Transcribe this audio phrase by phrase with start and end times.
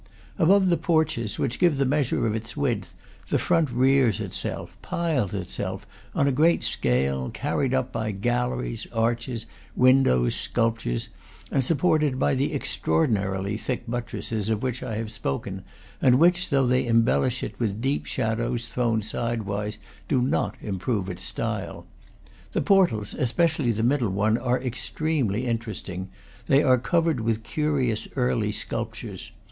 [0.39, 2.95] Above the porches, which give the measure of its width,
[3.29, 5.85] the front rears itself, piles itself,
[6.15, 9.45] on a great scale, carried up by gal leries, arches,
[9.75, 11.09] windows, sculptures,
[11.51, 15.61] and supported by the extraordinarily thick buttresses of which I have spoken,
[16.01, 19.77] and which, though they embellish it with deep shadows thrown sidewise,
[20.07, 21.85] do not improve its style.
[22.53, 26.09] The portals, especially the middle one, are extremely interesting;
[26.47, 29.29] they are covered with curious early sculp tures.